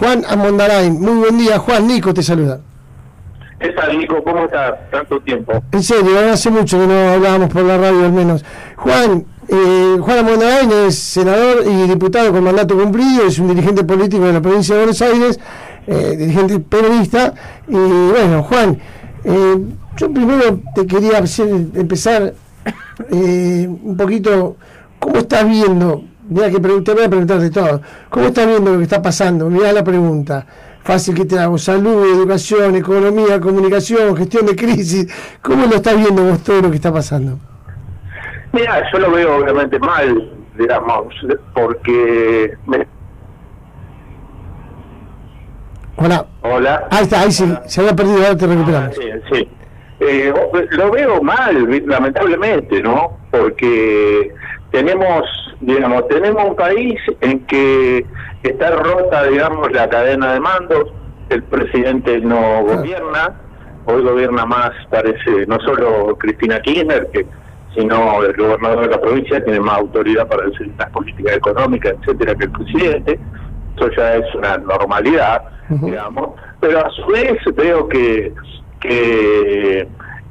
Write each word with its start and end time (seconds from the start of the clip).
Juan 0.00 0.24
Amondarain. 0.26 0.98
Muy 0.98 1.18
buen 1.18 1.36
día, 1.36 1.58
Juan. 1.58 1.86
Nico 1.86 2.14
te 2.14 2.22
saluda. 2.22 2.58
¿Qué 3.60 3.68
tal, 3.68 3.98
Nico? 3.98 4.24
¿Cómo 4.24 4.46
estás? 4.46 4.72
Tanto 4.90 5.20
tiempo. 5.20 5.52
En 5.72 5.82
serio, 5.82 6.18
hace 6.32 6.48
mucho 6.50 6.78
que 6.80 6.86
no 6.86 7.10
hablábamos 7.10 7.50
por 7.50 7.62
la 7.62 7.76
radio 7.76 8.06
al 8.06 8.12
menos. 8.12 8.42
Juan, 8.76 9.26
eh, 9.46 9.98
Juan 10.00 10.18
Amondarain 10.20 10.72
es 10.86 10.98
senador 10.98 11.64
y 11.66 11.86
diputado 11.86 12.32
con 12.32 12.42
mandato 12.42 12.78
cumplido, 12.78 13.26
es 13.26 13.38
un 13.38 13.48
dirigente 13.48 13.84
político 13.84 14.24
de 14.24 14.32
la 14.32 14.40
provincia 14.40 14.74
de 14.74 14.80
Buenos 14.80 15.02
Aires, 15.02 15.38
eh, 15.86 16.16
dirigente 16.16 16.60
peronista. 16.60 17.34
Y 17.68 17.74
bueno, 17.76 18.42
Juan, 18.42 18.78
eh, 19.24 19.56
yo 19.98 20.10
primero 20.10 20.60
te 20.74 20.86
quería 20.86 21.18
empezar 21.18 22.32
eh, 23.10 23.68
un 23.68 23.96
poquito, 23.98 24.56
¿cómo 24.98 25.18
estás 25.18 25.46
viendo? 25.46 26.04
Mira 26.30 26.48
que 26.48 26.60
te 26.60 26.92
voy 26.94 27.04
a 27.04 27.08
preguntar 27.08 27.38
de 27.38 27.50
todo. 27.50 27.82
¿Cómo 28.08 28.26
estás 28.26 28.46
viendo 28.46 28.70
lo 28.70 28.78
que 28.78 28.84
está 28.84 29.02
pasando? 29.02 29.50
Mira 29.50 29.72
la 29.72 29.82
pregunta. 29.82 30.46
Fácil 30.82 31.14
que 31.14 31.24
te 31.24 31.38
hago. 31.38 31.58
Salud, 31.58 32.04
educación, 32.04 32.76
economía, 32.76 33.40
comunicación, 33.40 34.16
gestión 34.16 34.46
de 34.46 34.54
crisis. 34.54 35.12
¿Cómo 35.42 35.66
lo 35.66 35.74
estás 35.76 35.96
viendo 35.96 36.22
vos 36.22 36.42
todo 36.42 36.62
lo 36.62 36.70
que 36.70 36.76
está 36.76 36.92
pasando? 36.92 37.38
Mira, 38.52 38.82
yo 38.92 38.98
lo 39.00 39.10
veo 39.10 39.36
obviamente 39.36 39.78
mal, 39.80 40.30
digamos, 40.56 41.14
porque... 41.52 42.56
Hola. 45.96 46.26
Hola. 46.42 46.88
Ahí 46.90 47.02
está, 47.02 47.20
ahí 47.20 47.32
sí, 47.32 47.52
se 47.66 47.80
había 47.80 47.94
perdido, 47.94 48.18
ahora 48.18 48.36
te 48.36 48.46
recuperamos. 48.46 48.96
sí, 48.96 49.10
sí. 49.32 49.48
Eh, 50.00 50.32
lo 50.70 50.90
veo 50.90 51.22
mal, 51.22 51.82
lamentablemente, 51.86 52.82
¿no? 52.82 53.18
Porque 53.30 54.32
tenemos, 54.70 55.24
digamos, 55.60 56.08
tenemos 56.08 56.44
un 56.44 56.56
país 56.56 57.00
en 57.20 57.40
que 57.46 58.04
está 58.42 58.70
rota, 58.70 59.24
digamos, 59.24 59.70
la 59.72 59.88
cadena 59.88 60.34
de 60.34 60.40
mandos, 60.40 60.92
el 61.28 61.42
presidente 61.44 62.20
no 62.20 62.64
gobierna, 62.64 63.40
hoy 63.86 64.02
gobierna 64.02 64.44
más, 64.46 64.70
parece, 64.90 65.46
no 65.46 65.58
solo 65.60 66.16
Cristina 66.18 66.60
Kirchner, 66.60 67.08
que 67.12 67.26
sino 67.74 68.24
el 68.24 68.36
gobernador 68.36 68.80
de 68.80 68.88
la 68.88 69.00
provincia 69.00 69.44
tiene 69.44 69.60
más 69.60 69.78
autoridad 69.78 70.26
para 70.26 70.44
decir 70.46 70.72
las 70.76 70.90
políticas 70.90 71.36
económicas, 71.36 71.94
etcétera, 72.00 72.34
que 72.34 72.44
el 72.46 72.50
presidente. 72.50 73.20
Eso 73.76 73.90
ya 73.96 74.16
es 74.16 74.34
una 74.34 74.58
normalidad, 74.58 75.42
digamos. 75.68 76.30
Pero 76.58 76.84
a 76.84 76.90
su 76.90 77.06
vez 77.06 77.38
veo 77.54 77.88
que 77.88 78.34
que 78.80 79.86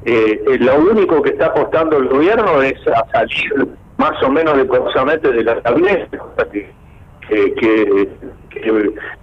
eh, 0.05 0.57
lo 0.59 0.79
único 0.79 1.21
que 1.21 1.29
está 1.31 1.47
apostando 1.47 1.97
el 1.97 2.07
gobierno 2.07 2.61
es 2.61 2.75
a 2.87 3.05
salir 3.11 3.67
más 3.99 4.23
o 4.23 4.31
menos 4.31 4.57
decorosamente 4.57 5.29
de 5.31 5.43
la 5.43 5.61
tableta, 5.61 6.17
que, 6.49 7.53
que, 7.53 8.09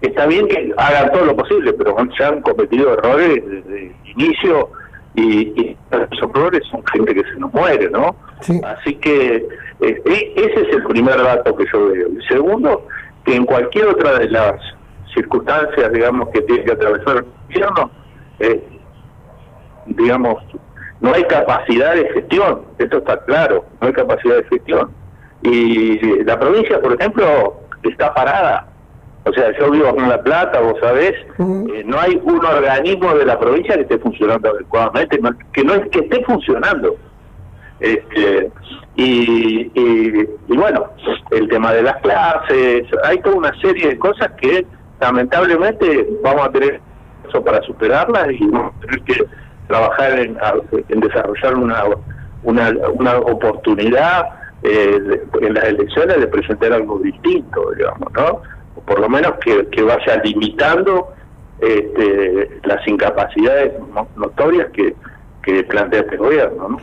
está 0.02 0.26
bien 0.26 0.46
que 0.46 0.72
hagan 0.76 1.10
todo 1.12 1.24
lo 1.24 1.36
posible, 1.36 1.72
pero 1.72 1.96
se 2.16 2.24
han 2.24 2.42
cometido 2.42 2.92
errores 2.92 3.42
desde 3.46 3.86
el 3.86 3.94
inicio 4.04 4.68
y, 5.14 5.76
esos 5.90 6.30
errores 6.34 6.60
son 6.70 6.84
gente 6.92 7.14
que 7.14 7.22
se 7.22 7.38
nos 7.38 7.52
muere, 7.54 7.88
¿no? 7.88 8.14
Así 8.64 8.94
que 8.96 9.36
eh, 9.80 10.02
e, 10.04 10.32
ese 10.36 10.60
es 10.60 10.76
el 10.76 10.84
primer 10.84 11.16
dato 11.16 11.56
que 11.56 11.64
yo 11.72 11.88
veo. 11.88 12.08
El 12.08 12.28
segundo, 12.28 12.86
que 13.24 13.34
en 13.34 13.46
cualquier 13.46 13.86
otra 13.86 14.18
de 14.18 14.28
las 14.28 14.60
circunstancias, 15.14 15.90
digamos, 15.90 16.28
que 16.28 16.42
tiene 16.42 16.64
que 16.64 16.72
atravesar 16.72 17.16
el 17.16 17.24
gobierno, 17.48 17.90
eh, 18.40 18.62
digamos, 19.86 20.36
no 21.00 21.12
hay 21.12 21.24
capacidad 21.24 21.94
de 21.94 22.08
gestión, 22.10 22.62
esto 22.78 22.98
está 22.98 23.18
claro, 23.24 23.64
no 23.80 23.88
hay 23.88 23.92
capacidad 23.92 24.36
de 24.36 24.44
gestión. 24.44 24.90
Y 25.42 26.24
la 26.24 26.38
provincia, 26.38 26.80
por 26.80 26.94
ejemplo, 26.94 27.60
está 27.82 28.12
parada. 28.14 28.66
O 29.24 29.32
sea, 29.32 29.56
yo 29.58 29.70
vivo 29.70 29.88
en 29.96 30.08
La 30.08 30.22
Plata, 30.22 30.60
vos 30.60 30.78
sabés, 30.80 31.12
eh, 31.12 31.82
no 31.84 31.98
hay 31.98 32.20
un 32.22 32.44
organismo 32.44 33.12
de 33.14 33.26
la 33.26 33.38
provincia 33.38 33.74
que 33.74 33.82
esté 33.82 33.98
funcionando 33.98 34.50
adecuadamente, 34.50 35.18
que 35.52 35.64
no 35.64 35.74
es 35.74 35.88
que 35.90 36.00
esté 36.00 36.24
funcionando. 36.24 36.96
Este, 37.80 38.50
y, 38.94 39.70
y, 39.74 40.56
bueno, 40.56 40.86
el 41.32 41.48
tema 41.48 41.72
de 41.72 41.82
las 41.82 41.96
clases, 42.02 42.84
hay 43.04 43.18
toda 43.18 43.36
una 43.36 43.60
serie 43.60 43.88
de 43.88 43.98
cosas 43.98 44.30
que 44.40 44.64
lamentablemente 45.00 46.08
vamos 46.22 46.46
a 46.46 46.52
tener 46.52 46.80
eso 47.28 47.44
para 47.44 47.60
superarlas 47.62 48.28
y 48.30 48.46
vamos 48.46 48.74
a 48.76 48.80
tener 48.80 49.02
que 49.02 49.24
trabajar 49.66 50.18
en, 50.18 50.36
en 50.88 51.00
desarrollar 51.00 51.54
una, 51.54 51.84
una, 52.42 52.70
una 52.94 53.18
oportunidad 53.18 54.28
eh, 54.62 55.20
en 55.40 55.54
las 55.54 55.64
elecciones 55.64 56.18
de 56.18 56.26
presentar 56.26 56.72
algo 56.72 56.98
distinto, 56.98 57.70
digamos, 57.76 58.12
¿no? 58.12 58.42
por 58.84 59.00
lo 59.00 59.08
menos 59.08 59.34
que, 59.44 59.66
que 59.68 59.82
vaya 59.82 60.22
limitando 60.22 61.08
este, 61.60 62.60
las 62.64 62.86
incapacidades 62.86 63.72
notorias 64.16 64.68
que, 64.72 64.94
que 65.42 65.64
plantea 65.64 66.00
este 66.00 66.16
gobierno, 66.16 66.68
¿no? 66.68 66.80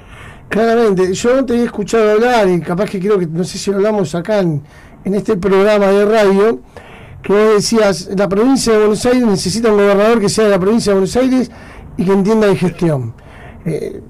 Claramente, 0.49 1.13
yo 1.13 1.35
no 1.35 1.45
te 1.45 1.53
había 1.53 1.65
escuchado 1.65 2.11
hablar 2.11 2.47
y 2.47 2.61
capaz 2.61 2.89
que 2.89 2.99
creo 2.99 3.17
que, 3.17 3.25
no 3.25 3.43
sé 3.43 3.57
si 3.57 3.71
lo 3.71 3.77
hablamos 3.77 4.13
acá 4.13 4.39
en, 4.39 4.61
en 5.03 5.15
este 5.15 5.35
programa 5.37 5.87
de 5.87 6.05
radio, 6.05 6.59
que 7.23 7.33
decías, 7.33 8.09
la 8.15 8.27
provincia 8.27 8.73
de 8.73 8.79
Buenos 8.79 9.05
Aires 9.05 9.25
necesita 9.25 9.71
un 9.71 9.77
gobernador 9.77 10.19
que 10.19 10.29
sea 10.29 10.45
de 10.45 10.51
la 10.51 10.59
provincia 10.59 10.91
de 10.91 10.95
Buenos 10.95 11.15
Aires 11.15 11.51
y 11.97 12.05
que 12.05 12.11
entienda 12.11 12.47
de 12.47 12.55
gestión. 12.55 13.13
Eh, 13.65 14.01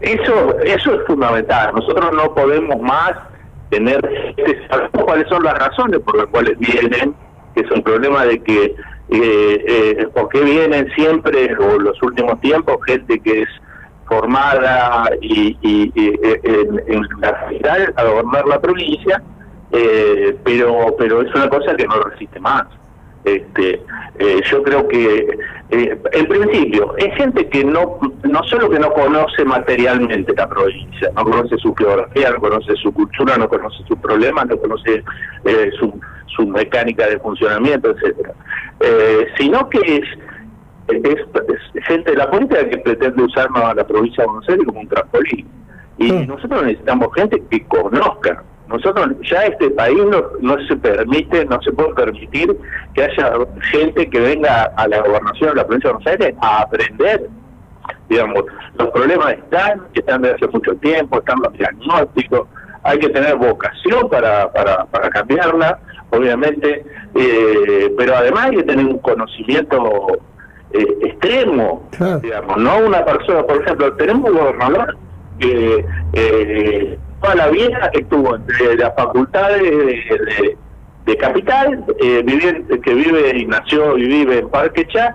eso, 0.00 0.58
eso 0.64 0.94
es 0.94 1.06
fundamental. 1.06 1.72
Nosotros 1.74 2.10
no 2.12 2.34
podemos 2.34 2.80
más 2.80 3.12
tener, 3.70 4.00
sabemos 4.68 5.04
cuáles 5.04 5.28
son 5.28 5.42
las 5.44 5.58
razones 5.58 6.00
por 6.00 6.16
las 6.16 6.26
cuales 6.26 6.58
vienen, 6.58 7.14
que 7.54 7.62
es 7.62 7.70
un 7.70 7.82
problema 7.82 8.24
de 8.26 8.42
que, 8.42 8.64
eh, 8.64 8.76
eh, 9.10 10.08
¿por 10.14 10.28
qué 10.28 10.42
vienen 10.42 10.90
siempre, 10.94 11.56
o 11.56 11.78
los 11.78 12.00
últimos 12.02 12.40
tiempos, 12.40 12.78
gente 12.86 13.18
que 13.20 13.42
es 13.42 13.48
formada 14.08 15.08
y, 15.22 15.56
en, 15.62 17.02
la 17.20 17.32
capital 17.32 17.94
a 17.96 18.04
gobernar 18.04 18.46
la 18.46 18.60
provincia, 18.60 19.22
eh, 19.70 20.36
pero 20.44 20.94
pero 20.98 21.22
es 21.22 21.34
una 21.34 21.48
cosa 21.48 21.74
que 21.74 21.86
no 21.86 21.94
resiste 21.94 22.38
más. 22.40 22.64
Este, 23.24 23.80
eh, 24.18 24.40
yo 24.50 24.62
creo 24.64 24.88
que, 24.88 25.38
eh, 25.70 25.98
en 26.12 26.26
principio, 26.26 26.96
es 26.96 27.14
gente 27.14 27.48
que 27.48 27.64
no 27.64 28.00
no 28.24 28.42
solo 28.44 28.68
que 28.68 28.80
no 28.80 28.92
conoce 28.92 29.44
materialmente 29.44 30.32
la 30.36 30.48
provincia, 30.48 31.10
no 31.14 31.24
conoce 31.24 31.56
su 31.58 31.74
geografía, 31.74 32.30
no 32.30 32.40
conoce 32.40 32.74
su 32.76 32.92
cultura, 32.92 33.36
no 33.36 33.48
conoce 33.48 33.82
sus 33.86 33.98
problemas, 33.98 34.46
no 34.46 34.56
conoce 34.56 35.04
eh, 35.44 35.70
su, 35.78 36.00
su 36.26 36.46
mecánica 36.46 37.06
de 37.06 37.18
funcionamiento, 37.20 37.90
etcétera, 37.90 38.32
sino 39.38 39.68
que 39.68 39.78
es, 39.78 40.04
es, 40.88 41.84
gente 41.86 42.10
de 42.10 42.16
la 42.16 42.30
política 42.30 42.68
que 42.68 42.78
pretende 42.78 43.22
usar 43.22 43.48
a 43.54 43.74
la 43.74 43.86
provincia 43.86 44.24
de 44.24 44.26
Buenos 44.28 44.48
Aires 44.48 44.66
como 44.66 44.80
un 44.80 44.88
trampolín. 44.88 45.46
Y 45.98 46.10
nosotros 46.10 46.64
necesitamos 46.64 47.08
gente 47.14 47.40
que 47.50 47.64
conozca 47.66 48.42
nosotros 48.72 49.08
ya 49.30 49.44
este 49.44 49.70
país 49.70 49.98
no, 50.06 50.24
no 50.40 50.66
se 50.66 50.76
permite, 50.76 51.44
no 51.44 51.60
se 51.62 51.72
puede 51.72 51.94
permitir 51.94 52.56
que 52.94 53.04
haya 53.04 53.32
gente 53.70 54.08
que 54.08 54.18
venga 54.18 54.64
a 54.76 54.88
la 54.88 55.00
gobernación 55.00 55.50
de 55.50 55.56
la 55.56 55.66
provincia 55.66 55.90
de 55.90 55.94
Buenos 55.94 56.06
Aires 56.12 56.34
a 56.40 56.62
aprender. 56.62 57.28
Digamos, 58.08 58.44
los 58.78 58.88
problemas 58.90 59.32
están, 59.32 59.82
están 59.94 60.22
desde 60.22 60.36
hace 60.36 60.48
mucho 60.48 60.74
tiempo, 60.76 61.18
están 61.18 61.40
los 61.42 61.52
diagnósticos, 61.54 62.48
hay 62.84 62.98
que 62.98 63.08
tener 63.10 63.36
vocación 63.36 64.08
para, 64.08 64.50
para, 64.52 64.84
para 64.86 65.10
cambiarla, 65.10 65.78
obviamente, 66.10 66.84
eh, 67.14 67.94
pero 67.96 68.16
además 68.16 68.46
hay 68.46 68.56
que 68.56 68.62
tener 68.64 68.86
un 68.86 68.98
conocimiento 68.98 70.18
eh, 70.72 70.86
extremo, 71.02 71.88
digamos, 72.22 72.56
no 72.56 72.78
una 72.78 73.04
persona, 73.04 73.42
por 73.44 73.62
ejemplo, 73.62 73.92
tenemos 73.94 74.30
un 74.30 74.38
gobernador 74.38 74.96
que 75.38 75.84
eh, 76.14 76.98
toda 77.22 77.34
la 77.36 77.48
vida 77.48 77.90
estuvo 77.92 78.34
entre 78.34 78.76
las 78.76 78.94
facultades 78.94 79.62
de, 79.62 81.16
Capital, 81.16 81.84
eh, 82.00 82.24
que 82.82 82.94
vive 82.94 83.36
y 83.36 83.46
nació 83.46 83.98
y 83.98 84.06
vive 84.06 84.38
en 84.38 84.48
Parque 84.48 84.86
Chas, 84.88 85.14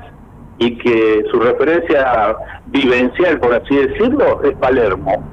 y 0.59 0.77
que 0.77 1.23
su 1.31 1.39
referencia 1.39 2.35
vivencial, 2.67 3.39
por 3.39 3.53
así 3.53 3.75
decirlo, 3.75 4.41
es 4.43 4.55
Palermo. 4.57 5.23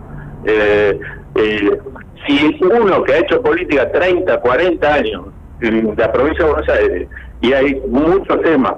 Eh, 0.45 0.99
eh, 1.37 1.79
si 2.27 2.59
uno 2.63 3.03
que 3.03 3.13
ha 3.13 3.19
hecho 3.19 3.43
política 3.43 3.91
30, 3.93 4.41
40 4.41 4.95
años 4.95 5.25
en 5.61 5.95
la 5.97 6.13
provincia 6.13 6.45
de 6.45 6.51
Buenos 6.51 6.69
Aires, 6.69 7.09
y 7.41 7.53
hay 7.53 7.81
muchos 7.89 8.41
temas, 8.43 8.75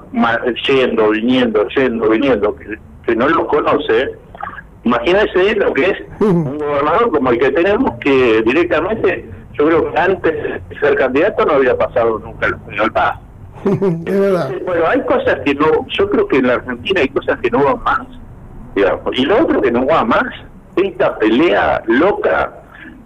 yendo, 0.66 1.10
viniendo, 1.10 1.68
yendo, 1.68 2.08
viniendo, 2.08 2.56
que, 2.56 2.78
que 3.06 3.16
no 3.16 3.28
los 3.28 3.46
conoce, 3.46 4.10
Imagínense 4.86 5.56
lo 5.56 5.74
que 5.74 5.90
es 5.90 5.98
un 6.20 6.58
gobernador 6.58 7.10
como 7.10 7.30
el 7.30 7.38
que 7.40 7.50
tenemos, 7.50 7.90
que 7.98 8.40
directamente, 8.46 9.28
yo 9.54 9.66
creo 9.66 9.92
que 9.92 9.98
antes 9.98 10.32
de 10.32 10.78
ser 10.78 10.94
candidato 10.94 11.44
no 11.44 11.54
había 11.54 11.76
pasado 11.76 12.20
nunca 12.20 12.46
el 12.46 12.92
Paz. 12.92 13.18
Bueno, 13.64 14.86
hay 14.86 15.00
cosas 15.06 15.40
que 15.44 15.56
no, 15.56 15.66
yo 15.88 16.08
creo 16.08 16.28
que 16.28 16.36
en 16.36 16.46
la 16.46 16.54
Argentina 16.54 17.00
hay 17.00 17.08
cosas 17.08 17.36
que 17.40 17.50
no 17.50 17.64
van 17.64 17.82
más, 17.82 18.06
digamos. 18.76 19.18
Y 19.18 19.24
lo 19.24 19.42
otro 19.42 19.60
que 19.60 19.72
no 19.72 19.84
va 19.86 20.04
más, 20.04 20.22
esta 20.76 21.18
pelea 21.18 21.82
loca 21.86 22.52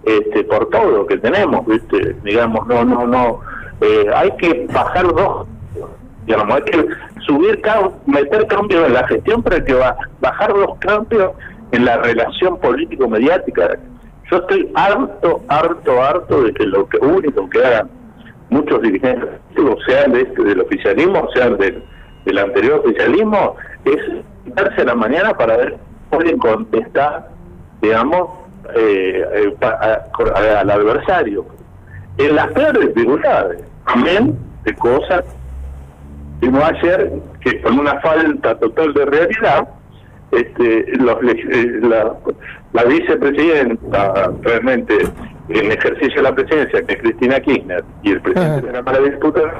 este, 0.03 0.43
por 0.43 0.69
todo 0.69 1.07
que 1.07 1.17
tenemos, 1.17 1.65
¿viste? 1.65 2.15
digamos, 2.23 2.67
no, 2.67 2.85
no, 2.85 3.07
no. 3.07 3.39
Eh, 3.81 4.05
hay 4.13 4.29
que 4.37 4.67
bajar 4.71 5.07
dos 5.15 5.47
Digamos, 6.27 6.55
hay 6.55 6.61
que 6.61 6.87
subir, 7.25 7.59
meter 8.05 8.45
cambios 8.45 8.85
en 8.85 8.93
la 8.93 9.07
gestión 9.07 9.41
para 9.41 9.63
que 9.63 9.73
va, 9.73 9.97
bajar 10.19 10.55
los 10.55 10.77
cambios 10.77 11.31
en 11.71 11.85
la 11.85 11.97
relación 11.97 12.57
político-mediática. 12.59 13.77
Yo 14.29 14.37
estoy 14.37 14.71
harto, 14.75 15.41
harto, 15.47 16.01
harto 16.01 16.43
de 16.43 16.53
que 16.53 16.65
lo 16.65 16.87
que 16.87 16.97
único 16.97 17.49
que 17.49 17.65
hagan 17.65 17.89
muchos 18.49 18.81
dirigentes, 18.81 19.29
sean 19.87 20.11
de 20.11 20.21
este, 20.21 20.43
del 20.43 20.61
oficialismo, 20.61 21.27
sean 21.33 21.57
del, 21.57 21.83
del 22.25 22.37
anterior 22.37 22.81
oficialismo, 22.85 23.55
es 23.85 23.97
darse 24.55 24.83
la 24.83 24.95
mañana 24.95 25.33
para 25.33 25.57
ver 25.57 25.77
pueden 26.11 26.37
contestar, 26.37 27.29
digamos, 27.81 28.29
eh, 28.75 29.25
eh 29.33 30.45
al 30.55 30.69
adversario. 30.69 31.45
En 32.17 32.35
las 32.35 32.47
peores 32.51 32.93
dificultades, 32.93 33.63
también 33.85 34.37
de 34.63 34.75
cosas 34.75 35.23
vimos 36.41 36.63
ayer 36.63 37.11
que 37.39 37.61
con 37.61 37.79
una 37.79 37.99
falta 38.01 38.59
total 38.59 38.93
de 38.93 39.05
realidad, 39.05 39.67
este, 40.31 40.85
los, 40.97 41.17
eh, 41.23 41.79
la, 41.81 42.13
la, 42.73 42.83
vicepresidenta 42.85 44.31
realmente 44.41 44.93
en 45.49 45.71
ejercicio 45.71 46.15
de 46.15 46.21
la 46.21 46.35
presidencia, 46.35 46.81
que 46.83 46.93
es 46.93 47.01
Cristina 47.01 47.39
Kirchner, 47.39 47.83
y 48.03 48.11
el 48.11 48.21
presidente 48.21 48.67
de 48.67 48.73
la 48.73 48.79
Cámara 48.79 48.99
de 49.03 49.11
Diputados, 49.11 49.51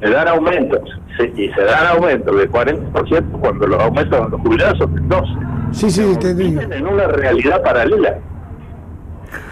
le 0.00 0.10
dan 0.10 0.28
aumentos, 0.28 0.80
y 1.36 1.48
se 1.50 1.62
dan 1.62 1.86
aumentos 1.86 2.36
de 2.36 2.50
40% 2.50 3.40
cuando 3.40 3.66
los 3.66 3.80
aumentos 3.80 4.24
de 4.24 4.30
los 4.30 4.40
jubilados 4.40 4.78
son 4.78 4.94
de 4.94 5.02
12%. 5.02 5.72
Sí, 5.72 5.90
sí, 5.90 6.16
te 6.20 6.34
digo. 6.34 6.60
En 6.60 6.86
una 6.86 7.06
realidad 7.06 7.62
paralela. 7.62 8.18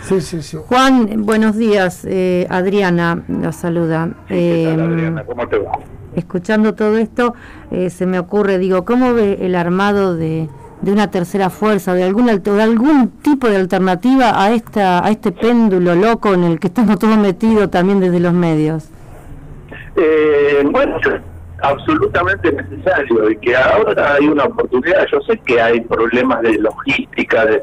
Sí, 0.02 0.20
sí, 0.20 0.42
sí. 0.42 0.58
Juan, 0.66 1.24
buenos 1.24 1.56
días. 1.56 2.04
Eh, 2.04 2.46
Adriana 2.50 3.22
la 3.28 3.52
saluda. 3.52 4.10
Eh, 4.28 4.66
Adriana? 4.70 5.24
¿Cómo 5.24 5.48
te 5.48 5.58
va? 5.58 5.78
Escuchando 6.16 6.74
todo 6.74 6.98
esto, 6.98 7.34
eh, 7.70 7.90
se 7.90 8.06
me 8.06 8.18
ocurre, 8.18 8.58
digo, 8.58 8.84
¿cómo 8.84 9.14
ve 9.14 9.38
el 9.42 9.54
armado 9.54 10.16
de, 10.16 10.48
de 10.82 10.92
una 10.92 11.10
tercera 11.10 11.50
fuerza, 11.50 11.94
de 11.94 12.04
algún, 12.04 12.26
de 12.26 12.62
algún 12.62 13.10
tipo 13.22 13.48
de 13.48 13.56
alternativa 13.56 14.42
a, 14.42 14.52
esta, 14.52 15.04
a 15.04 15.10
este 15.10 15.32
péndulo 15.32 15.94
loco 15.94 16.34
en 16.34 16.44
el 16.44 16.58
que 16.58 16.68
estamos 16.68 16.98
todos 16.98 17.16
metidos 17.16 17.70
también 17.70 18.00
desde 18.00 18.20
los 18.20 18.32
medios? 18.32 18.88
Eh, 19.96 20.62
bueno, 20.70 20.98
absolutamente 21.62 22.52
necesario 22.52 23.30
y 23.30 23.36
que 23.36 23.56
ahora 23.56 24.14
hay 24.14 24.26
una 24.26 24.44
oportunidad. 24.44 25.06
Yo 25.12 25.20
sé 25.22 25.38
que 25.38 25.60
hay 25.60 25.80
problemas 25.82 26.42
de 26.42 26.58
logística, 26.58 27.44
de, 27.46 27.62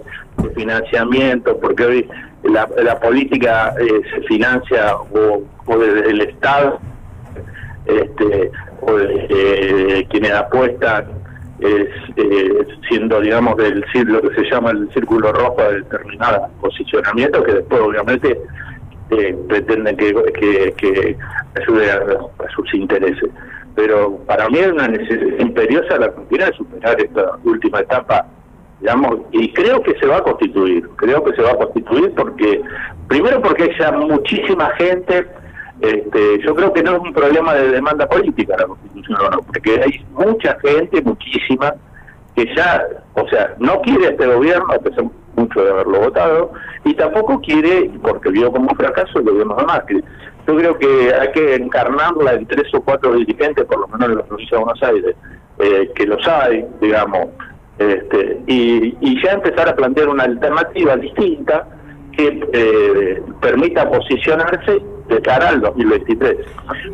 financiamiento, 0.56 1.58
porque 1.58 1.84
hoy 1.84 2.10
la, 2.44 2.68
la 2.84 3.00
política 3.00 3.74
eh, 3.80 4.02
se 4.14 4.22
financia 4.28 4.96
o, 4.96 5.42
desde 5.78 6.12
el 6.12 6.22
Estado, 6.22 6.80
este, 7.88 8.52
desde 8.86 10.00
eh, 10.00 10.08
quienes 10.10 10.32
apuestan, 10.32 11.06
es, 11.60 11.90
eh, 12.18 12.68
siendo, 12.88 13.20
digamos, 13.20 13.58
del 13.58 13.84
lo 14.06 14.22
que 14.22 14.36
se 14.36 14.50
llama 14.50 14.72
el 14.72 14.90
círculo 14.94 15.32
rojo 15.32 15.62
de 15.64 15.78
determinado 15.78 16.48
posicionamiento, 16.62 17.44
que 17.44 17.54
después, 17.54 17.82
obviamente, 17.82 18.40
pretenden 19.48 19.96
que, 19.96 20.14
que, 20.34 20.74
que 20.78 21.18
ayude 21.56 21.92
a 21.92 22.50
sus 22.56 22.74
intereses. 22.74 23.30
Pero 23.76 24.18
para 24.26 24.50
mí 24.50 24.58
es 24.58 24.72
una 24.72 24.88
necesidad 24.88 25.40
imperiosa 25.40 25.98
la 25.98 26.08
Argentina 26.08 26.46
de 26.46 26.54
superar 26.54 27.00
esta 27.00 27.38
última 27.44 27.80
etapa, 27.80 28.26
digamos, 28.80 29.20
y 29.32 29.54
creo 29.54 29.82
que 29.84 29.94
se 30.00 30.08
va 30.08 30.18
a 30.18 30.24
constituir, 30.24 30.88
creo 30.96 31.24
que 31.24 31.34
se 31.34 31.42
va 31.44 31.52
a 31.52 31.58
constituir 31.58 32.12
porque, 32.16 32.62
primero 33.08 33.40
porque 33.42 33.64
hay 33.64 33.78
ya 33.80 33.92
muchísima 33.92 34.72
gente, 34.78 35.28
este, 35.82 36.40
yo 36.44 36.56
creo 36.56 36.74
que 36.74 36.84
no 36.84 36.96
es 36.96 37.00
un 37.00 37.14
problema 37.14 37.54
de 37.54 37.70
demanda 37.70 38.08
política 38.08 38.56
la 38.58 38.66
constitución, 38.66 39.18
no, 39.32 39.42
porque 39.42 39.82
hay 39.82 40.06
mucha 40.14 40.58
gente, 40.60 41.02
muchísima, 41.02 41.74
que 42.36 42.46
ya, 42.56 42.84
o 43.14 43.28
sea, 43.28 43.56
no 43.60 43.82
quiere 43.82 44.10
este 44.10 44.26
gobierno, 44.26 44.74
a 44.74 44.80
pesar 44.80 45.06
mucho 45.36 45.64
de 45.64 45.70
haberlo 45.70 46.00
votado, 46.00 46.52
y 46.84 46.94
tampoco 46.96 47.40
quiere, 47.42 47.92
porque 48.02 48.30
vio 48.30 48.52
como 48.52 48.74
fracaso 48.76 49.20
el 49.20 49.26
gobierno 49.26 49.56
de 49.56 49.66
Macri. 49.66 50.04
Yo 50.48 50.56
creo 50.56 50.78
que 50.80 51.14
hay 51.14 51.32
que 51.32 51.56
encarnarla 51.56 52.34
en 52.34 52.46
tres 52.48 52.74
o 52.74 52.82
cuatro 52.82 53.14
dirigentes, 53.14 53.66
por 53.66 53.80
lo 53.80 53.88
menos 53.88 54.10
en 54.10 54.18
la 54.18 54.24
provincia 54.24 54.58
de 54.58 54.64
Buenos 54.64 54.84
Aires, 54.84 55.16
eh, 55.60 55.92
que 55.94 56.06
los 56.06 56.28
hay, 56.28 56.66
digamos, 56.82 57.28
este, 57.78 58.42
y, 58.48 59.24
ya 59.24 59.34
empezar 59.34 59.70
a 59.70 59.76
plantear 59.76 60.10
una 60.10 60.24
alternativa 60.24 60.96
distinta 60.96 61.68
que 62.12 62.48
eh, 62.52 63.22
permita 63.40 63.90
posicionarse 63.90 64.82
de 65.08 65.22
cara 65.22 65.50
al 65.50 65.62
2023. 65.62 66.38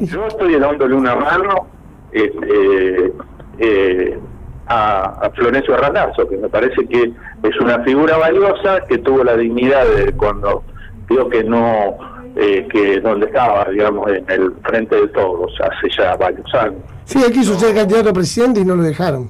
Yo 0.02 0.28
estoy 0.28 0.60
dándole 0.60 0.96
una 0.96 1.16
mano 1.16 1.68
este, 2.12 3.14
eh, 3.60 4.20
a, 4.68 5.04
a, 5.26 5.30
Florencio 5.32 5.76
Randazzo, 5.78 6.28
que 6.28 6.38
me 6.38 6.50
parece 6.50 6.86
que 6.88 7.12
es 7.44 7.60
una 7.60 7.80
figura 7.84 8.18
valiosa, 8.18 8.82
que 8.88 8.98
tuvo 9.00 9.24
la 9.24 9.36
dignidad 9.36 9.86
de 9.88 10.14
cuando 10.14 10.64
digo 11.10 11.30
que 11.30 11.44
no 11.44 11.98
eh, 12.36 12.68
que 12.72 13.00
donde 13.00 13.28
estaba, 13.28 13.68
digamos, 13.70 14.10
en 14.12 14.26
el 14.28 14.54
frente 14.64 14.96
de 14.96 15.08
todos 15.10 15.52
hace 15.62 15.88
ya 15.96 16.16
varios 16.16 16.52
años. 16.56 16.82
Sí, 17.06 17.20
aquí 17.20 17.40
quiso 17.40 17.54
ser 17.60 17.76
candidato 17.76 18.10
a 18.10 18.14
presidente 18.14 18.62
y 18.62 18.66
no 18.66 18.76
lo 18.76 18.82
dejaron. 18.82 19.30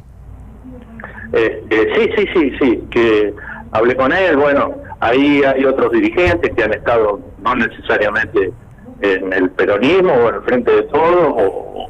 Eh, 1.34 1.66
eh, 1.70 1.94
sí, 1.96 2.10
sí, 2.16 2.28
sí, 2.34 2.58
sí, 2.62 2.84
que 2.92 3.34
hablé 3.72 3.98
con 3.98 4.14
él, 4.14 4.38
bueno, 4.38 4.76
ahí 5.02 5.42
hay 5.44 5.66
otros 5.66 5.92
dirigentes 5.92 6.54
que 6.56 6.64
han 6.64 6.74
estado 6.74 7.20
no 7.44 7.56
necesariamente 7.56 8.54
en 9.02 9.34
el 9.34 9.50
peronismo 9.52 10.14
o 10.14 10.30
en 10.30 10.36
el 10.36 10.42
frente 10.42 10.72
de 10.72 10.84
todos, 10.84 11.34
o, 11.36 11.90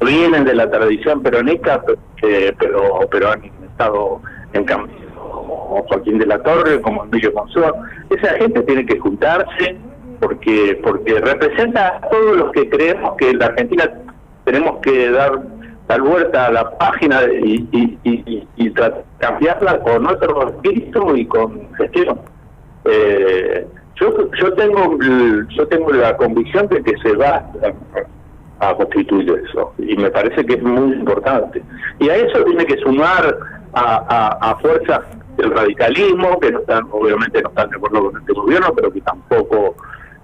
vienen 0.00 0.44
de 0.44 0.54
la 0.54 0.70
tradición 0.70 1.22
peronista, 1.22 1.82
pero, 2.20 3.00
pero 3.10 3.30
han 3.30 3.44
estado 3.44 4.20
en 4.52 4.64
cambio 4.64 4.94
como 5.14 5.82
Joaquín 5.88 6.18
de 6.18 6.26
la 6.26 6.42
Torre, 6.42 6.80
como 6.80 7.04
Emilio 7.04 7.32
Monzón, 7.34 7.72
esa 8.10 8.34
gente 8.34 8.62
tiene 8.62 8.84
que 8.86 8.98
juntarse 8.98 9.76
porque 10.20 10.78
porque 10.82 11.20
representa 11.20 11.96
a 11.96 12.00
todos 12.08 12.36
los 12.36 12.52
que 12.52 12.68
creemos 12.68 13.16
que 13.16 13.30
en 13.30 13.38
la 13.38 13.46
Argentina 13.46 13.90
tenemos 14.44 14.78
que 14.80 15.10
dar 15.10 15.42
dar 15.88 16.00
vuelta 16.00 16.46
a 16.46 16.52
la 16.52 16.78
página 16.78 17.20
y, 17.24 17.68
y, 17.72 18.46
y, 18.56 18.74
cambiarla 19.18 19.80
con 19.80 20.06
otro 20.06 20.48
espíritu 20.48 21.14
y 21.14 21.26
con 21.26 21.74
gestión. 21.74 22.20
Eh, 22.86 23.66
yo 23.96 24.30
yo 24.40 24.52
tengo 24.54 24.98
yo 25.48 25.66
tengo 25.68 25.92
la 25.92 26.16
convicción 26.16 26.68
de 26.68 26.82
que 26.82 26.96
se 26.98 27.14
va 27.16 27.44
a, 28.60 28.74
constituir 28.74 29.42
eso 29.48 29.74
y 29.78 29.96
me 29.96 30.10
parece 30.10 30.44
que 30.44 30.54
es 30.54 30.62
muy 30.62 30.92
importante. 30.94 31.62
Y 31.98 32.08
a 32.08 32.16
eso 32.16 32.42
tiene 32.44 32.64
que 32.64 32.78
sumar 32.78 33.36
a, 33.74 34.38
a, 34.40 34.56
fuerzas 34.56 35.00
del 35.36 35.50
radicalismo, 35.50 36.38
que 36.40 36.50
no 36.50 36.60
están, 36.60 36.86
obviamente 36.90 37.42
no 37.42 37.48
están 37.50 37.68
de 37.70 37.76
acuerdo 37.76 38.10
con 38.10 38.20
este 38.20 38.32
gobierno, 38.32 38.72
pero 38.74 38.92
que 38.92 39.00
tampoco 39.02 39.74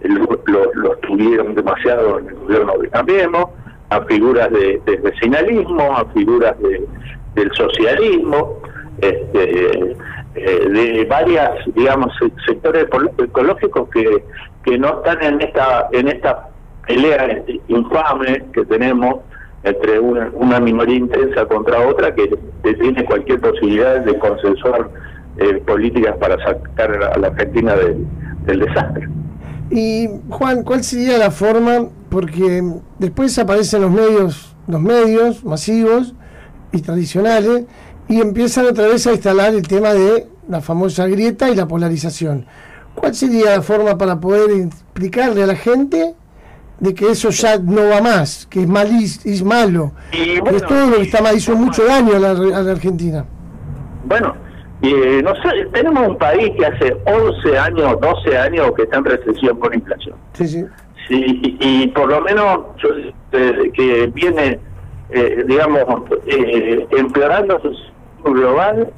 lo, 0.02 0.97
tuvieron 1.02 1.54
demasiado 1.54 2.18
en 2.18 2.28
el 2.28 2.35
gobierno 2.37 2.78
de 2.78 2.88
Cambiemos, 2.88 3.47
a 3.90 4.00
figuras 4.02 4.50
de, 4.50 4.80
vecinalismo, 5.02 5.97
a 5.97 6.04
figuras 6.12 6.59
de, 6.61 6.87
del 7.35 7.52
socialismo, 7.54 8.59
este, 9.00 9.97
eh, 10.34 10.68
de 10.68 11.04
varias, 11.06 11.50
digamos, 11.75 12.12
sectores 12.46 12.87
ecológicos 13.18 13.88
que, 13.90 14.25
que 14.64 14.78
no 14.78 14.99
están 14.99 15.22
en 15.22 15.40
esta, 15.40 15.88
en 15.92 16.08
esta 16.08 16.49
pelea 16.87 17.42
infame 17.68 18.44
que 18.52 18.64
tenemos 18.64 19.16
entre 19.62 19.99
una, 19.99 20.30
una 20.34 20.60
minoría 20.60 20.96
intensa 20.96 21.46
contra 21.46 21.87
otra 21.87 22.14
que 22.14 22.30
tiene 22.62 23.04
cualquier 23.04 23.40
posibilidad 23.40 24.00
de 24.00 24.18
consensuar 24.18 24.88
eh, 25.38 25.62
políticas 25.66 26.16
para 26.18 26.37
sacar 26.44 26.90
a 27.02 27.18
la 27.18 27.28
Argentina 27.28 27.75
del, 27.75 28.06
desastre. 28.46 29.08
Y 29.70 30.08
Juan, 30.28 30.64
¿cuál 30.64 30.82
sería 30.82 31.18
la 31.18 31.30
forma? 31.30 31.88
Porque 32.10 32.62
después 32.99 33.38
aparecen 33.38 33.82
los 33.82 33.90
medios, 33.92 34.56
los 34.66 34.80
medios 34.80 35.44
masivos 35.44 36.14
y 36.72 36.82
tradicionales 36.82 37.66
y 38.11 38.21
empiezan 38.21 38.67
otra 38.67 38.88
vez 38.88 39.07
a 39.07 39.12
instalar 39.12 39.55
el 39.55 39.67
tema 39.67 39.95
de 39.95 40.26
la 40.49 40.61
famosa 40.61 41.07
grieta 41.07 41.49
y 41.49 41.55
la 41.55 41.69
polarización. 41.69 42.45
¿Cuál 42.97 43.14
sería 43.14 43.57
la 43.57 43.62
forma 43.62 43.97
para 43.97 44.19
poder 44.19 44.50
explicarle 44.50 45.45
a 45.45 45.47
la 45.47 45.55
gente 45.55 46.17
de 46.81 46.93
que 46.93 47.09
eso 47.09 47.31
ya 47.31 47.59
no 47.59 47.88
va 47.88 48.02
más, 48.02 48.47
que 48.47 48.62
es, 48.62 48.69
mal, 48.69 48.88
es 48.93 49.45
malo, 49.45 49.93
que 50.11 50.35
es 50.35 50.62
todo 50.67 50.87
lo 50.88 50.97
que 50.97 51.02
está 51.02 51.23
mal, 51.23 51.37
hizo 51.37 51.55
mucho 51.55 51.85
daño 51.85 52.17
a 52.17 52.19
la, 52.19 52.31
a 52.31 52.62
la 52.62 52.73
Argentina. 52.73 53.25
Bueno, 54.07 54.35
y 54.83 54.93
no 55.23 55.33
sé, 55.37 55.67
tenemos 55.73 56.09
un 56.09 56.19
país 56.19 56.50
que 56.59 56.67
hace 56.67 56.97
11 57.07 57.59
años, 57.59 58.00
12 58.00 58.37
años 58.37 58.73
que 58.75 58.83
está 58.83 58.97
en 58.97 59.05
recesión 59.05 59.57
por 59.57 59.73
inflación. 59.73 60.17
Sí, 60.33 60.49
sí. 60.49 60.64
sí 61.07 61.59
y, 61.61 61.87
por 61.88 62.09
lo 62.09 62.23
menos 62.23 62.59
eh, 63.31 63.71
que 63.73 64.11
viene, 64.12 64.59
eh, 65.11 65.45
digamos, 65.47 65.85
eh, 66.26 66.88
empeorando 66.90 67.61
su 67.61 67.73
global, 68.22 68.92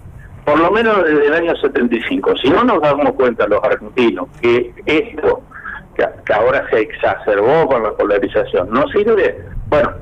por 0.45 0.59
lo 0.59 0.71
menos 0.71 1.05
desde 1.05 1.27
el 1.27 1.35
año 1.35 1.57
75. 1.57 2.37
Si 2.37 2.51
no 2.51 2.65
nos 2.65 2.81
damos 2.81 3.13
cuenta 3.13 3.47
los 3.47 3.63
argentinos 3.63 4.29
que 4.41 4.73
esto 4.87 5.43
que, 5.95 6.33
ahora 6.33 6.67
se 6.71 6.81
exacerbó 6.81 7.67
con 7.67 7.83
la 7.83 7.93
polarización, 7.93 8.71
no 8.71 8.87
sirve, 8.89 9.45
bueno, 9.69 9.93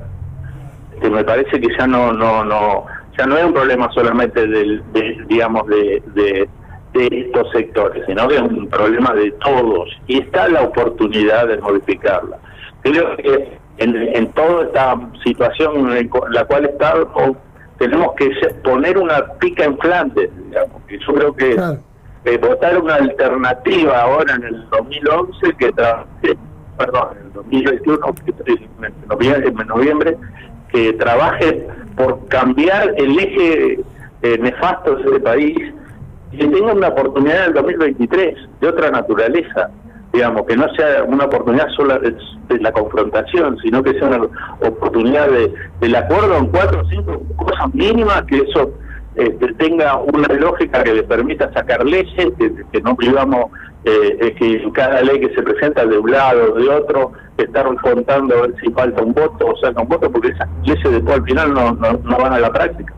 me 1.09 1.23
parece 1.23 1.59
que 1.59 1.67
ya 1.77 1.87
no, 1.87 2.13
no, 2.13 2.43
no, 2.45 2.85
ya 3.17 3.25
no 3.25 3.37
es 3.37 3.45
un 3.45 3.53
problema 3.53 3.91
solamente 3.91 4.47
del, 4.47 4.83
digamos, 5.27 5.67
de, 5.67 6.01
de, 6.13 6.49
estos 6.93 7.49
sectores, 7.51 8.03
sino 8.05 8.27
que 8.27 8.35
es 8.35 8.41
un 8.41 8.67
problema 8.67 9.13
de 9.13 9.31
todos 9.31 9.89
y 10.07 10.19
está 10.19 10.49
la 10.49 10.63
oportunidad 10.63 11.47
de 11.47 11.57
modificarla. 11.57 12.37
Creo 12.81 13.15
que 13.15 13.57
en, 13.77 13.95
en 13.95 14.27
toda 14.33 14.65
esta 14.65 14.99
situación 15.23 15.95
en 15.95 16.09
la 16.31 16.45
cual 16.45 16.65
estamos 16.65 17.37
tenemos 17.81 18.13
que 18.13 18.29
poner 18.63 18.95
una 18.95 19.25
pica 19.39 19.63
en 19.63 19.75
Flandes, 19.79 20.29
digamos, 20.45 20.81
y 20.87 20.99
yo 20.99 21.13
creo 21.13 21.35
que 21.35 21.55
eh, 22.25 22.37
votar 22.37 22.77
una 22.77 22.93
alternativa 22.95 24.01
ahora 24.01 24.35
en 24.35 24.43
el 24.43 24.69
2011 24.69 25.53
que 25.57 25.71
trabaje, 25.71 26.37
perdón, 26.77 27.07
en 27.19 27.25
el 27.25 27.33
2021, 27.33 27.99
en 28.83 29.07
noviembre, 29.09 29.47
en 29.47 29.67
noviembre 29.67 30.17
que 30.71 30.93
trabaje 30.93 31.67
por 31.97 32.27
cambiar 32.27 32.93
el 32.97 33.17
eje 33.17 33.79
eh, 34.21 34.37
nefasto 34.37 34.97
de 34.97 35.09
ese 35.09 35.19
país 35.19 35.73
y 36.31 36.37
que 36.37 36.47
tenga 36.47 36.73
una 36.73 36.89
oportunidad 36.89 37.39
en 37.39 37.45
el 37.45 37.53
2023 37.53 38.35
de 38.61 38.67
otra 38.67 38.91
naturaleza, 38.91 39.71
digamos, 40.13 40.45
que 40.45 40.55
no 40.55 40.67
sea 40.75 41.03
una 41.03 41.25
oportunidad 41.25 41.67
sola 41.69 41.99
de, 41.99 42.15
la 42.59 42.71
confrontación, 42.73 43.57
sino 43.63 43.81
que 43.81 43.93
sea 43.93 44.09
una 44.09 44.27
oportunidad 44.67 45.29
de, 45.29 45.53
del 45.79 45.95
acuerdo 45.95 46.37
en 46.37 46.47
cuatro 46.47 46.81
o 46.81 46.89
cinco 46.89 47.21
cosas 47.37 47.73
mínimas 47.73 48.23
que 48.23 48.39
eso 48.39 48.71
este, 49.15 49.53
tenga 49.53 49.97
una 49.97 50.27
lógica 50.33 50.83
que 50.83 50.93
le 50.93 51.03
permita 51.03 51.51
sacar 51.53 51.85
leyes, 51.85 52.33
que, 52.37 52.81
no 52.81 52.95
vivamos 52.95 53.45
eh, 53.85 54.35
que 54.37 54.71
cada 54.73 55.01
ley 55.01 55.19
que 55.19 55.33
se 55.33 55.41
presenta 55.41 55.85
de 55.85 55.97
un 55.97 56.11
lado 56.11 56.53
o 56.53 56.59
de 56.59 56.69
otro, 56.69 57.11
estar 57.37 57.65
contando 57.81 58.37
a 58.37 58.41
ver 58.41 58.55
si 58.61 58.71
falta 58.71 59.01
un 59.01 59.13
voto 59.13 59.47
o 59.47 59.57
saca 59.57 59.81
un 59.81 59.87
voto, 59.87 60.11
porque 60.11 60.29
esas 60.29 60.47
leyes 60.63 60.91
después 60.91 61.15
al 61.15 61.23
final 61.25 61.53
no, 61.53 61.71
no, 61.73 62.17
van 62.17 62.33
a 62.33 62.39
la 62.39 62.51
práctica. 62.51 62.93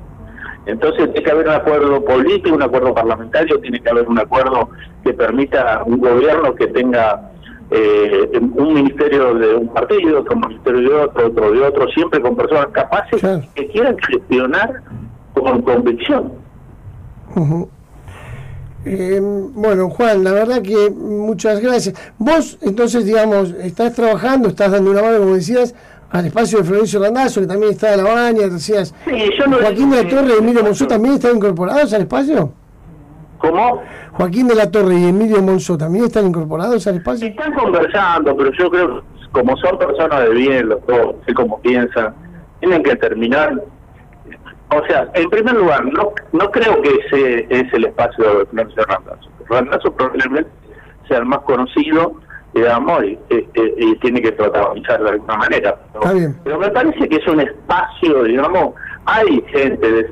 Entonces 0.66 1.12
tiene 1.12 1.24
que 1.24 1.32
haber 1.32 1.48
un 1.48 1.54
acuerdo 1.54 2.06
político, 2.06 2.56
un 2.56 2.64
acuerdo 2.64 2.94
parlamentario, 2.94 3.60
tiene 3.60 3.82
que 3.82 3.90
haber 3.90 4.08
un 4.08 4.20
acuerdo 4.20 4.70
que 5.04 5.14
permita 5.14 5.84
un 5.86 6.00
gobierno 6.00 6.56
que 6.56 6.68
tenga 6.68 7.32
eh, 7.70 8.30
un 8.34 8.74
ministerio 8.74 9.34
de 9.34 9.56
un 9.56 9.68
partido, 9.74 10.20
otro 10.20 10.36
ministerio 10.36 10.82
de 10.82 10.96
otro, 10.96 11.28
otro 11.28 11.52
de 11.52 11.62
otro, 11.62 11.88
siempre 11.90 12.22
con 12.22 12.36
personas 12.36 12.68
capaces 12.68 13.22
que 13.56 13.68
quieran 13.68 13.98
gestionar 13.98 14.82
con 15.34 15.62
convicción. 15.64 16.32
Eh, 18.86 19.20
bueno, 19.22 19.90
Juan, 19.90 20.24
la 20.24 20.34
verdad 20.34 20.62
que 20.62 20.92
muchas 20.92 21.62
gracias. 21.62 21.96
Vos, 22.18 22.58
entonces, 22.62 23.06
digamos, 23.06 23.52
estás 23.52 23.96
trabajando, 23.96 24.50
estás 24.50 24.72
dando 24.72 24.92
una 24.92 25.02
mano, 25.02 25.20
como 25.20 25.36
decías, 25.36 25.74
al 26.14 26.26
espacio 26.28 26.60
de 26.60 26.64
Florencio 26.64 27.02
Randazzo, 27.02 27.42
que 27.42 27.48
también 27.48 27.72
está 27.74 27.92
de 27.92 27.98
la 27.98 28.04
baña, 28.04 28.48
decías. 28.48 28.94
Sí, 29.06 29.30
yo 29.38 29.48
no 29.48 29.58
Joaquín 29.58 29.90
de 29.90 30.04
la 30.04 30.10
Torre 30.10 30.34
y 30.36 30.38
Emilio 30.38 30.64
Monzó 30.64 30.88
también 30.88 31.16
están 31.16 31.36
incorporados 31.36 31.92
al 31.92 32.02
espacio. 32.04 32.54
¿Cómo? 33.40 33.82
Joaquín 34.14 34.48
de 34.48 34.56
la 34.56 34.70
Torre 34.70 34.96
y 34.96 35.06
Emilio 35.06 35.42
Monzó 35.42 35.76
también 35.76 36.06
están 36.06 36.28
incorporados 36.28 36.86
al 36.86 36.98
espacio. 36.98 37.28
Están 37.28 37.54
conversando, 37.54 38.38
pero 38.38 38.52
yo 38.54 38.70
creo, 38.70 39.04
como 39.32 39.58
son 39.58 39.78
personas 39.80 40.22
de 40.22 40.30
bien, 40.30 40.70
los 40.70 40.86
dos, 40.86 41.16
sé 41.26 41.34
cómo 41.34 41.60
piensan, 41.62 42.14
tienen 42.60 42.84
que 42.84 42.96
terminar 42.96 43.60
o 44.76 44.88
sea, 44.88 45.08
en 45.14 45.30
primer 45.30 45.54
lugar, 45.54 45.86
no 45.86 46.14
no 46.32 46.52
creo 46.52 46.82
que 46.82 46.90
ese 46.90 47.48
es 47.50 47.74
el 47.74 47.86
espacio 47.86 48.40
de 48.40 48.46
Florencio 48.48 48.84
Randazzo. 48.86 49.30
Randazzo 49.48 49.94
probablemente 49.94 50.50
sea 51.08 51.18
el 51.20 51.26
más 51.26 51.42
conocido, 51.42 52.16
digamos, 52.54 53.04
y, 53.04 53.18
y, 53.56 53.96
tiene 53.96 54.22
que 54.22 54.32
protagonizar 54.32 55.02
de 55.02 55.10
alguna 55.10 55.38
manera. 55.38 55.78
Pero, 56.44 56.60
me 56.60 56.70
parece 56.70 57.10
que 57.10 57.16
es 57.16 57.28
un 57.28 57.40
espacio, 57.42 58.24
digamos, 58.24 58.76
hay 59.06 59.44
gente, 59.48 60.10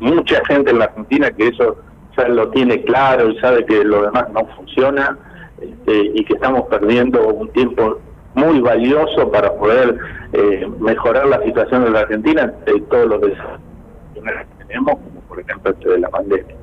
mucha 0.00 0.44
gente 0.46 0.70
en 0.70 0.78
la 0.78 0.84
Argentina 0.86 1.30
que 1.30 1.48
eso 1.48 1.76
ya 2.16 2.28
lo 2.28 2.48
tiene 2.50 2.82
claro 2.84 3.30
y 3.30 3.38
sabe 3.40 3.64
que 3.66 3.84
lo 3.84 4.02
demás 4.02 4.30
no 4.32 4.46
funciona 4.56 5.18
este, 5.60 6.10
y 6.14 6.24
que 6.24 6.34
estamos 6.34 6.62
perdiendo 6.68 7.26
un 7.28 7.48
tiempo 7.50 7.98
muy 8.34 8.60
valioso 8.60 9.30
para 9.30 9.52
poder 9.54 9.98
eh, 10.32 10.68
mejorar 10.78 11.26
la 11.26 11.42
situación 11.42 11.84
de 11.84 11.90
la 11.90 12.00
Argentina 12.00 12.52
de 12.64 12.80
todos 12.82 13.06
los 13.06 13.20
desafíos 13.20 13.60
que 14.14 14.64
tenemos, 14.66 14.94
como 14.94 15.20
por 15.28 15.40
ejemplo 15.40 15.72
este 15.72 15.88
de 15.88 15.98
la 15.98 16.08
pandemia. 16.08 16.59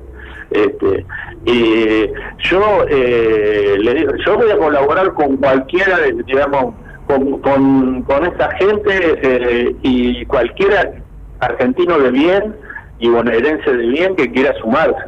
Este, 0.50 1.04
y 1.44 2.06
yo 2.38 2.84
eh, 2.88 3.76
le 3.78 3.94
digo, 3.94 4.12
yo 4.24 4.36
voy 4.36 4.50
a 4.50 4.56
colaborar 4.56 5.12
con 5.14 5.36
cualquiera, 5.36 5.98
digamos, 6.26 6.74
con, 7.06 8.02
con, 8.02 8.26
esta 8.26 8.50
gente 8.56 9.18
eh, 9.22 9.76
y 9.82 10.24
cualquiera 10.26 10.92
argentino 11.40 11.98
de 11.98 12.10
bien 12.10 12.54
y 12.98 13.08
bonaerense 13.08 13.70
de 13.70 13.86
bien 13.86 14.16
que 14.16 14.30
quiera 14.30 14.54
sumarse. 14.60 15.04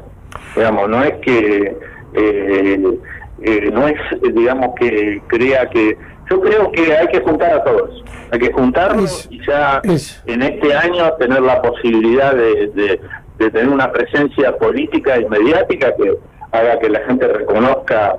Digamos, 0.56 0.88
no 0.88 1.02
es 1.04 1.14
que 1.22 1.76
eh, 2.14 2.98
eh, 3.42 3.70
no 3.72 3.88
es, 3.88 3.96
digamos, 4.34 4.74
que 4.78 5.22
crea 5.28 5.68
que 5.70 5.96
yo 6.30 6.40
creo 6.40 6.70
que 6.72 6.96
hay 6.96 7.08
que 7.08 7.20
juntar 7.20 7.54
a 7.54 7.64
todos, 7.64 8.04
hay 8.30 8.38
que 8.38 8.52
juntarnos 8.52 9.28
y 9.30 9.44
ya 9.44 9.80
en 9.84 10.42
este 10.42 10.74
año 10.74 11.12
tener 11.14 11.42
la 11.42 11.60
posibilidad 11.60 12.34
de, 12.34 12.68
de, 12.68 13.00
tener 13.48 13.68
una 13.68 13.90
presencia 13.90 14.56
política 14.58 15.18
y 15.18 15.24
mediática 15.26 15.94
que 15.96 16.18
haga 16.52 16.78
que 16.78 16.90
la 16.90 17.00
gente 17.06 17.26
reconozca 17.26 18.16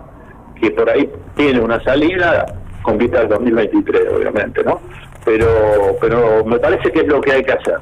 que 0.59 0.71
por 0.71 0.89
ahí 0.89 1.09
tiene 1.35 1.59
una 1.59 1.83
salida 1.83 2.45
con 2.81 2.97
vista 2.97 3.19
al 3.19 3.29
2023, 3.29 4.01
obviamente, 4.15 4.63
¿no? 4.63 4.79
Pero, 5.23 5.95
pero 5.99 6.43
me 6.45 6.57
parece 6.57 6.91
que 6.91 7.01
es 7.01 7.07
lo 7.07 7.21
que 7.21 7.31
hay 7.31 7.43
que 7.43 7.51
hacer. 7.51 7.77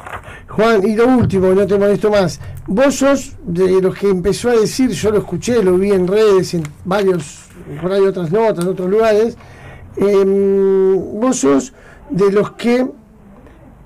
Juan, 0.50 0.86
y 0.86 0.96
lo 0.96 1.08
último, 1.08 1.54
no 1.54 1.66
te 1.66 1.78
molesto 1.78 2.10
más. 2.10 2.42
Vos 2.68 2.96
sos 2.96 3.38
de 3.44 3.82
los 3.82 3.98
que 3.98 4.10
empezó 4.10 4.50
a 4.50 4.54
decir, 4.54 4.90
yo 4.90 5.12
lo 5.12 5.20
escuché, 5.20 5.64
lo 5.64 5.78
vi 5.78 5.92
en 5.92 6.08
redes, 6.08 6.54
en 6.54 6.64
varios, 6.84 7.50
por 7.82 7.94
ahí 7.94 8.02
otras 8.02 8.32
notas, 8.32 8.66
en 8.66 8.72
otros 8.72 8.90
lugares, 8.90 9.38
eh, 9.96 10.24
vos 10.26 11.38
sos 11.38 11.74
de 12.10 12.32
los 12.32 12.52
que 12.52 12.86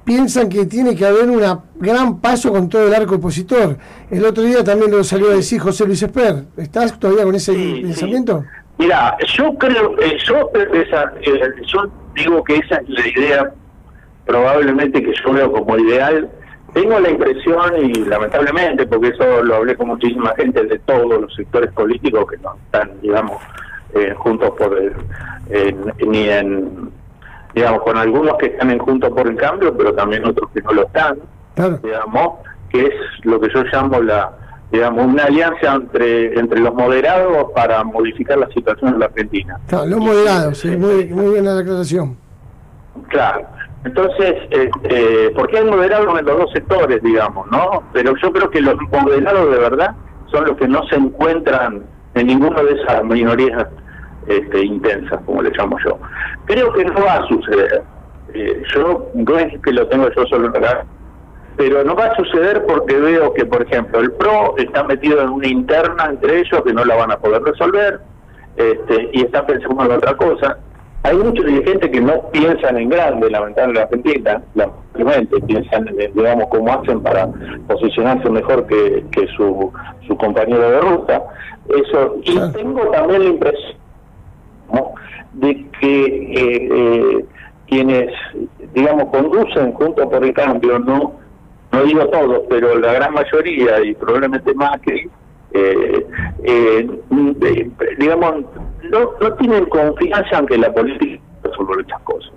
piensan 0.04 0.50
que 0.50 0.66
tiene 0.66 0.96
que 0.96 1.06
haber 1.06 1.30
un 1.30 1.42
gran 1.76 2.20
paso 2.20 2.52
con 2.52 2.70
todo 2.70 2.88
el 2.88 2.94
arco 2.94 3.16
opositor. 3.16 3.78
El 4.10 4.26
otro 4.26 4.44
día 4.44 4.64
también 4.64 4.92
lo 4.92 5.04
salió 5.04 5.32
a 5.32 5.36
decir 5.36 5.60
José 5.60 5.86
Luis 5.86 6.04
Esper. 6.04 6.46
¿Estás 6.58 7.00
todavía 7.00 7.24
con 7.24 7.36
ese 7.36 7.54
pensamiento? 7.54 8.44
Mira, 8.78 9.18
yo 9.36 9.54
creo, 9.56 9.98
eh, 10.00 10.18
yo, 10.26 10.50
esa, 10.74 11.14
eh, 11.22 11.54
yo 11.68 11.84
digo 12.16 12.44
que 12.44 12.58
esa 12.58 12.78
es 12.78 12.90
la 12.90 13.08
idea 13.08 13.54
probablemente 14.26 15.02
que 15.02 15.14
yo 15.24 15.34
veo 15.34 15.52
como 15.52 15.78
ideal. 15.78 16.30
Tengo 16.74 17.00
la 17.00 17.12
impresión, 17.12 17.72
y 17.84 17.94
lamentablemente, 18.06 18.88
porque 18.88 19.10
eso 19.10 19.44
lo 19.44 19.58
hablé 19.58 19.76
con 19.76 19.90
muchísima 19.90 20.34
gente 20.36 20.64
de 20.64 20.80
todos 20.80 21.22
los 21.22 21.34
sectores 21.36 21.72
políticos 21.72 22.26
que 22.32 22.38
no 22.38 22.56
están, 22.66 23.00
digamos, 23.02 23.40
eh, 23.94 24.12
juntos 24.18 24.52
por 24.58 24.76
el, 25.52 25.76
ni 26.08 26.30
en, 26.30 26.90
digamos, 27.54 27.82
con 27.84 27.98
algunos 27.98 28.36
que 28.38 28.48
están 28.48 28.72
en 28.72 28.80
Juntos 28.80 29.12
por 29.12 29.28
el 29.28 29.36
Cambio, 29.36 29.76
pero 29.78 29.94
también 29.94 30.26
otros 30.26 30.50
que 30.54 30.62
no 30.62 30.74
lo 30.74 30.86
están, 30.86 31.20
digamos, 31.82 32.40
que 32.70 32.86
es 32.86 32.94
lo 33.24 33.40
que 33.40 33.50
yo 33.54 33.64
llamo 33.72 34.02
la, 34.02 34.32
digamos, 34.72 35.06
una 35.06 35.26
alianza 35.26 35.74
entre 35.74 36.40
entre 36.40 36.60
los 36.60 36.74
moderados 36.74 37.52
para 37.54 37.84
modificar 37.84 38.38
la 38.38 38.48
situación 38.50 38.94
en 38.94 39.00
la 39.00 39.06
Argentina. 39.06 39.60
Claro, 39.68 39.86
los 39.86 40.00
moderados, 40.00 40.58
sí, 40.58 40.76
muy, 40.76 41.06
muy 41.06 41.34
bien 41.34 41.46
la 41.46 41.56
declaración. 41.56 42.18
Claro. 43.10 43.48
Entonces, 43.86 44.36
este, 44.50 45.32
porque 45.36 45.58
hay 45.58 45.66
moderados 45.66 46.18
en 46.18 46.26
los 46.26 46.38
dos 46.38 46.52
sectores, 46.54 47.04
digamos, 47.04 47.50
¿no? 47.52 47.84
Pero 47.92 48.14
yo 48.22 48.32
creo 48.32 48.50
que 48.50 48.62
los 48.62 48.76
moderados 48.92 49.52
de 49.52 49.58
verdad 49.58 49.96
son 50.32 50.46
los 50.46 50.58
que 50.58 50.68
no 50.68 50.88
se 50.88 50.96
encuentran 50.96 51.84
en 52.16 52.28
ninguna 52.28 52.64
de 52.64 52.74
esas 52.74 53.04
minorías 53.04 53.68
este, 54.28 54.66
intensas, 54.66 55.20
como 55.26 55.42
le 55.42 55.52
llamo 55.52 55.78
yo. 55.86 55.98
Creo 56.46 56.72
que 56.74 56.86
no 56.86 56.94
va 56.94 57.16
a 57.16 57.28
suceder. 57.28 57.84
Eh, 58.34 58.64
yo 58.74 59.10
no 59.14 59.38
es 59.38 59.60
que 59.62 59.72
lo 59.72 59.88
tengo 59.88 60.10
yo 60.16 60.26
solo 60.26 60.50
acá, 60.50 60.86
pero 61.56 61.84
no 61.84 61.96
va 61.96 62.06
a 62.06 62.16
suceder 62.16 62.66
porque 62.66 62.96
veo 62.96 63.34
que, 63.34 63.46
por 63.46 63.62
ejemplo, 63.62 64.00
el 64.00 64.12
PRO 64.14 64.56
está 64.58 64.84
metido 64.84 65.22
en 65.22 65.30
una 65.30 65.48
interna 65.48 66.06
entre 66.10 66.40
ellos 66.40 66.64
que 66.66 66.74
no 66.74 66.84
la 66.84 66.96
van 66.96 67.12
a 67.12 67.18
poder 67.18 67.44
resolver 67.44 68.00
este, 68.56 69.10
y 69.14 69.22
están 69.22 69.46
pensando 69.46 69.84
en 69.86 69.92
otra 69.92 70.16
cosa. 70.18 70.58
Hay 71.04 71.18
muchos 71.18 71.46
dirigentes 71.46 71.92
que 71.92 72.00
no 72.00 72.30
piensan 72.32 72.78
en 72.78 72.90
grande, 72.90 73.30
lamentablemente, 73.30 74.32
lamentablemente 74.56 75.42
piensan, 75.42 75.88
en, 75.90 76.14
digamos, 76.14 76.48
cómo 76.48 76.72
hacen 76.72 77.02
para 77.02 77.28
posicionarse 77.68 78.30
mejor 78.30 78.66
que, 78.68 79.06
que 79.12 79.28
su, 79.36 79.72
su 80.08 80.18
compañero 80.18 80.72
de 80.72 80.80
ruta. 80.80 81.22
Eso, 81.68 82.16
y 82.24 82.40
tengo 82.54 82.90
también 82.92 83.24
la 83.24 83.30
impresión 83.30 83.83
de 85.34 85.66
que 85.80 86.06
eh, 86.06 86.70
eh, 86.72 87.26
quienes, 87.68 88.14
digamos, 88.74 89.06
conducen 89.06 89.74
junto 89.74 90.10
por 90.10 90.24
el 90.24 90.34
cambio, 90.34 90.80
no 90.80 91.24
no 91.72 91.84
digo 91.84 92.06
todos, 92.10 92.44
pero 92.50 92.78
la 92.78 92.94
gran 92.94 93.14
mayoría 93.16 93.84
y 93.84 93.96
probablemente 93.96 94.54
más 94.54 94.80
que, 94.82 95.10
eh, 95.54 96.88
digamos, 97.98 98.46
no, 98.92 99.10
no 99.20 99.34
tienen 99.34 99.66
confianza 99.66 100.38
en 100.38 100.46
que 100.46 100.58
la 100.60 100.72
política 100.72 101.20
resolver 101.44 101.80
estas 101.82 102.02
cosas. 102.02 102.34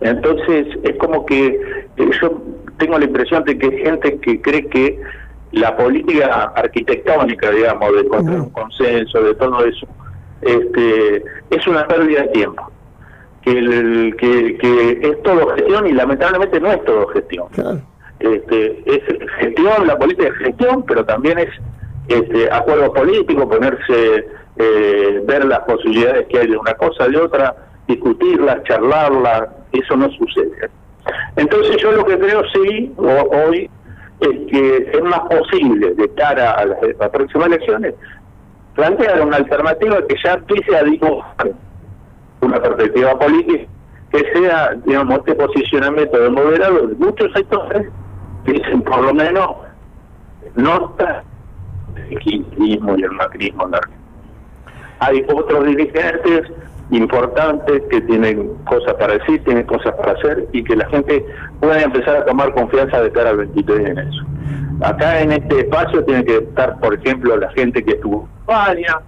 Entonces, 0.00 0.66
es 0.82 0.96
como 0.98 1.24
que 1.24 1.46
eh, 1.96 2.10
yo 2.20 2.42
tengo 2.78 2.98
la 2.98 3.04
impresión 3.04 3.44
de 3.44 3.56
que 3.56 3.66
hay 3.66 3.78
gente 3.78 4.18
que 4.18 4.40
cree 4.40 4.66
que 4.66 5.00
la 5.52 5.76
política 5.76 6.52
arquitectónica, 6.56 7.50
digamos, 7.50 7.92
de 7.94 8.00
encontrar 8.00 8.40
un 8.40 8.50
consenso, 8.50 9.22
de 9.22 9.34
todo 9.36 9.64
eso, 9.64 9.86
este, 10.42 11.24
es 11.50 11.66
una 11.66 11.86
pérdida 11.86 12.22
de 12.22 12.28
tiempo. 12.28 12.70
Que, 13.42 13.52
el, 13.52 14.16
que, 14.16 14.58
que 14.58 15.00
es 15.02 15.22
todo 15.22 15.54
gestión 15.54 15.86
y 15.86 15.92
lamentablemente 15.92 16.60
no 16.60 16.72
es 16.72 16.84
todo 16.84 17.06
gestión. 17.08 17.46
Este, 18.18 18.82
es 18.86 19.02
gestión, 19.38 19.86
la 19.86 19.96
política 19.96 20.28
es 20.28 20.34
gestión, 20.34 20.84
pero 20.84 21.04
también 21.04 21.38
es 21.38 21.50
este, 22.08 22.50
acuerdo 22.50 22.92
político, 22.92 23.48
ponerse, 23.48 24.26
eh, 24.56 25.22
ver 25.24 25.44
las 25.44 25.60
posibilidades 25.60 26.26
que 26.28 26.38
hay 26.38 26.48
de 26.48 26.56
una 26.56 26.74
cosa, 26.74 27.08
de 27.08 27.18
otra, 27.18 27.54
discutirlas, 27.86 28.62
charlarlas, 28.64 29.48
eso 29.72 29.96
no 29.96 30.10
sucede. 30.10 30.70
Entonces 31.36 31.76
yo 31.76 31.92
lo 31.92 32.04
que 32.04 32.18
creo 32.18 32.42
sí, 32.52 32.92
hoy, 32.96 33.70
es 34.20 34.30
que 34.50 34.90
es 34.94 35.02
más 35.02 35.20
posible 35.20 35.94
de 35.94 36.08
cara 36.14 36.52
a 36.52 36.64
las, 36.64 37.10
próximas 37.10 37.48
elecciones 37.48 37.94
plantear 38.76 39.20
una 39.22 39.38
alternativa 39.38 39.98
que 40.06 40.14
ya 40.22 40.34
empiece 40.34 40.76
a 40.76 40.84
dibujar 40.84 41.52
una 42.42 42.60
perspectiva 42.60 43.18
política 43.18 43.64
que 44.12 44.22
sea, 44.32 44.76
digamos, 44.84 45.18
este 45.18 45.34
posicionamiento 45.34 46.18
de 46.18 46.30
moderado 46.30 46.86
de 46.86 46.94
muchos 46.94 47.32
sectores 47.32 47.88
dicen 48.44 48.82
por 48.82 49.02
lo 49.02 49.12
menos 49.12 49.50
no 50.54 50.90
está 50.90 51.24
el 52.08 52.18
kirchnerismo 52.20 52.96
y 52.96 53.02
el 53.02 53.10
macrismo 53.12 53.64
en 53.64 53.70
la 53.72 53.80
Hay 55.00 55.24
otros 55.28 55.64
dirigentes 55.64 56.42
importantes 56.90 57.82
que 57.90 58.00
tienen 58.02 58.54
cosas 58.64 58.94
para 58.94 59.14
decir, 59.14 59.42
tienen 59.42 59.66
cosas 59.66 59.92
para 59.96 60.12
hacer 60.12 60.46
y 60.52 60.62
que 60.62 60.76
la 60.76 60.88
gente 60.88 61.26
pueda 61.60 61.82
empezar 61.82 62.16
a 62.18 62.24
tomar 62.24 62.54
confianza 62.54 63.02
de 63.02 63.10
cara 63.10 63.30
al 63.30 63.38
23 63.38 63.84
de 63.84 63.90
enero. 63.90 64.35
Acá 64.82 65.20
en 65.20 65.32
este 65.32 65.60
espacio 65.60 66.04
tiene 66.04 66.24
que 66.24 66.36
estar, 66.36 66.78
por 66.80 66.94
ejemplo, 66.94 67.36
la 67.36 67.50
gente 67.52 67.82
que 67.82 67.92
estuvo 67.92 68.22
en 68.22 68.40
España, 68.40 69.00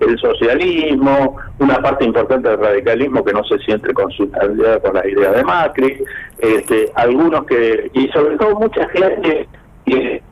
el 0.00 0.18
socialismo, 0.18 1.36
una 1.58 1.78
parte 1.78 2.04
importante 2.04 2.48
del 2.48 2.60
radicalismo 2.60 3.24
que 3.24 3.32
no 3.32 3.42
se 3.44 3.58
siente 3.58 3.92
con 3.94 4.10
su 4.12 4.30
con 4.30 4.94
las 4.94 5.06
ideas 5.06 5.34
de 5.34 5.44
Macri, 5.44 6.04
este, 6.38 6.92
algunos 6.94 7.44
que, 7.46 7.90
y 7.94 8.08
sobre 8.08 8.36
todo 8.36 8.56
mucha 8.56 8.88
gente 8.90 9.48
que, 9.86 10.22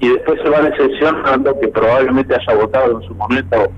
y 0.00 0.08
después 0.08 0.40
se 0.42 0.48
va 0.48 0.62
decepcionando 0.62 1.60
que 1.60 1.68
probablemente 1.68 2.34
haya 2.34 2.54
votado 2.54 3.00
en 3.00 3.06
su 3.06 3.14
momento, 3.14 3.70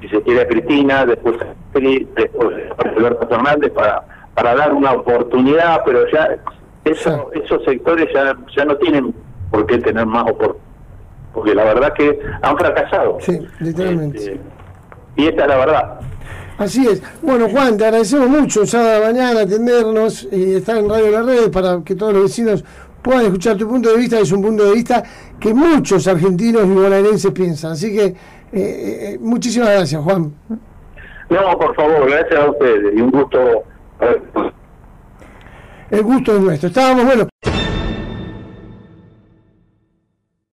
si 0.00 0.08
se 0.08 0.22
quiere, 0.22 0.42
a 0.42 0.48
Cristina, 0.48 1.06
después, 1.06 1.36
después 1.72 2.56
Alberto 2.78 3.26
Fernández 3.26 3.72
para, 3.72 4.04
para 4.34 4.54
dar 4.54 4.74
una 4.74 4.92
oportunidad, 4.92 5.82
pero 5.84 6.06
ya 6.10 6.36
eso, 6.90 7.30
esos 7.32 7.64
sectores 7.64 8.08
ya, 8.12 8.36
ya 8.56 8.64
no 8.64 8.76
tienen 8.76 9.14
por 9.50 9.66
qué 9.66 9.78
tener 9.78 10.06
más 10.06 10.22
oportunidades, 10.22 10.62
porque 11.32 11.54
la 11.54 11.64
verdad 11.64 11.92
que 11.94 12.18
han 12.42 12.58
fracasado. 12.58 13.18
Sí, 13.20 13.38
literalmente. 13.60 14.18
Este, 14.18 14.40
y 15.16 15.26
esta 15.26 15.42
es 15.42 15.48
la 15.48 15.56
verdad. 15.56 16.00
Así 16.58 16.86
es. 16.86 17.02
Bueno, 17.22 17.48
Juan, 17.48 17.76
te 17.76 17.84
agradecemos 17.84 18.28
mucho 18.28 18.66
sábado 18.66 19.04
mañana 19.04 19.42
atendernos 19.42 20.28
y 20.30 20.54
estar 20.54 20.76
en 20.76 20.88
Radio 20.88 21.10
La 21.12 21.22
Red 21.22 21.52
para 21.52 21.80
que 21.84 21.94
todos 21.94 22.12
los 22.12 22.22
vecinos 22.24 22.64
puedan 23.00 23.26
escuchar 23.26 23.56
tu 23.56 23.68
punto 23.68 23.90
de 23.90 23.96
vista. 23.96 24.18
Es 24.18 24.32
un 24.32 24.42
punto 24.42 24.64
de 24.64 24.74
vista 24.74 25.02
que 25.38 25.54
muchos 25.54 26.08
argentinos 26.08 26.64
y 26.64 26.70
bonaerenses 26.70 27.30
piensan. 27.30 27.72
Así 27.72 27.94
que 27.94 28.06
eh, 28.06 28.14
eh, 28.52 29.18
muchísimas 29.20 29.68
gracias, 29.70 30.02
Juan. 30.02 30.32
No, 31.30 31.58
por 31.58 31.74
favor, 31.76 32.10
gracias 32.10 32.40
a 32.40 32.50
ustedes 32.50 32.96
y 32.96 33.00
un 33.00 33.10
gusto. 33.10 33.62
El 35.90 36.02
gusto 36.02 36.36
es 36.36 36.42
nuestro. 36.42 36.68
Estábamos, 36.68 37.04
bueno. 37.06 37.28